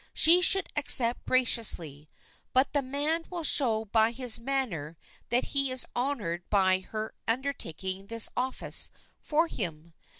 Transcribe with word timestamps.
She 0.15 0.41
should 0.41 0.67
accept 0.75 1.27
graciously, 1.27 2.09
but 2.53 2.73
the 2.73 2.81
man 2.81 3.25
will 3.29 3.43
show 3.43 3.85
by 3.85 4.13
his 4.13 4.39
manner 4.39 4.97
that 5.29 5.49
he 5.53 5.69
is 5.69 5.85
honored 5.95 6.41
by 6.49 6.79
her 6.79 7.13
undertaking 7.27 8.07
this 8.07 8.27
office 8.35 8.89
for 9.21 9.45
him. 9.47 9.93